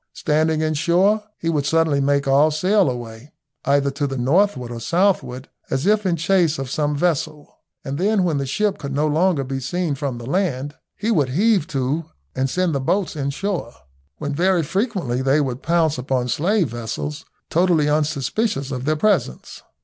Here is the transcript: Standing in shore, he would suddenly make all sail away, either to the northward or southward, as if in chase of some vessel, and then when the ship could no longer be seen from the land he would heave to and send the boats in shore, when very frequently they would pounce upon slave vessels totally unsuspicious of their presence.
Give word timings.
Standing 0.13 0.61
in 0.61 0.73
shore, 0.73 1.23
he 1.37 1.47
would 1.47 1.67
suddenly 1.67 2.01
make 2.01 2.27
all 2.27 2.49
sail 2.49 2.89
away, 2.89 3.33
either 3.65 3.91
to 3.91 4.07
the 4.07 4.17
northward 4.17 4.71
or 4.71 4.79
southward, 4.79 5.47
as 5.69 5.85
if 5.85 6.07
in 6.07 6.15
chase 6.15 6.57
of 6.57 6.71
some 6.71 6.95
vessel, 6.97 7.59
and 7.85 7.99
then 7.99 8.23
when 8.23 8.39
the 8.39 8.47
ship 8.47 8.79
could 8.79 8.95
no 8.95 9.05
longer 9.05 9.43
be 9.43 9.59
seen 9.59 9.93
from 9.93 10.17
the 10.17 10.25
land 10.25 10.73
he 10.95 11.11
would 11.11 11.29
heave 11.29 11.67
to 11.67 12.05
and 12.35 12.49
send 12.49 12.73
the 12.73 12.79
boats 12.79 13.15
in 13.15 13.29
shore, 13.29 13.75
when 14.17 14.33
very 14.33 14.63
frequently 14.63 15.21
they 15.21 15.39
would 15.39 15.61
pounce 15.61 15.99
upon 15.99 16.27
slave 16.27 16.69
vessels 16.69 17.23
totally 17.51 17.87
unsuspicious 17.87 18.71
of 18.71 18.85
their 18.85 18.95
presence. 18.95 19.61